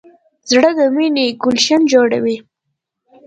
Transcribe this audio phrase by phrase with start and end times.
[0.51, 2.37] زړه د مینې ګلشن جوړوي.